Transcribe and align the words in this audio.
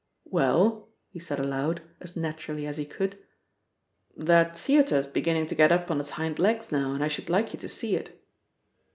"Well," 0.25 0.87
he 1.11 1.19
said 1.19 1.39
aloud, 1.39 1.83
as 1.99 2.15
naturally 2.15 2.65
as 2.65 2.77
he 2.77 2.85
could. 2.87 3.19
"That 4.17 4.57
theatre's 4.57 5.05
beginning 5.05 5.45
to 5.49 5.53
get 5.53 5.71
up 5.71 5.91
on 5.91 5.99
its 5.99 6.09
hind 6.09 6.39
legs 6.39 6.71
now, 6.71 6.93
and 6.95 7.03
I 7.03 7.07
should 7.07 7.29
like 7.29 7.53
you 7.53 7.59
to 7.59 7.69
see 7.69 7.95
it." 7.95 8.19